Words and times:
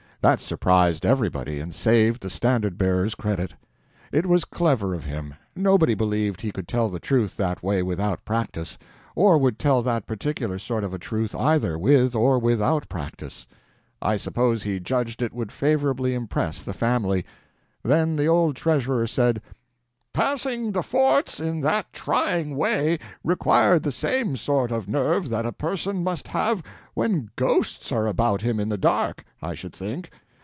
That 0.23 0.39
surprised 0.39 1.03
everybody, 1.03 1.59
and 1.59 1.73
saved 1.73 2.21
the 2.21 2.29
Standard 2.29 2.77
Bearer's 2.77 3.15
credit. 3.15 3.55
It 4.11 4.27
was 4.27 4.45
clever 4.45 4.93
of 4.93 5.05
him; 5.05 5.33
nobody 5.55 5.95
believed 5.95 6.41
he 6.41 6.51
could 6.51 6.67
tell 6.67 6.89
the 6.89 6.99
truth 6.99 7.35
that 7.37 7.63
way 7.63 7.81
without 7.81 8.23
practice, 8.23 8.77
or 9.15 9.39
would 9.39 9.57
tell 9.57 9.81
that 9.81 10.05
particular 10.05 10.59
sort 10.59 10.83
of 10.83 10.93
a 10.93 10.99
truth 10.99 11.33
either 11.33 11.75
with 11.75 12.13
or 12.13 12.37
without 12.37 12.87
practice. 12.87 13.47
I 13.99 14.15
suppose 14.15 14.61
he 14.61 14.79
judged 14.79 15.23
it 15.23 15.33
would 15.33 15.51
favorably 15.51 16.13
impress 16.13 16.61
the 16.61 16.73
family. 16.75 17.25
Then 17.81 18.15
the 18.15 18.27
old 18.27 18.55
treasurer 18.55 19.07
said: 19.07 19.41
"Passing 20.13 20.73
the 20.73 20.83
forts 20.83 21.39
in 21.39 21.61
that 21.61 21.93
trying 21.93 22.57
way 22.57 22.99
required 23.23 23.83
the 23.83 23.93
same 23.93 24.35
sort 24.35 24.69
of 24.69 24.85
nerve 24.89 25.29
that 25.29 25.45
a 25.45 25.53
person 25.53 26.03
must 26.03 26.27
have 26.27 26.61
when 26.95 27.29
ghosts 27.37 27.93
are 27.93 28.07
about 28.07 28.41
him 28.41 28.59
in 28.59 28.67
the 28.67 28.77
dark, 28.77 29.23
I 29.41 29.55
should 29.55 29.73
think. 29.73 30.11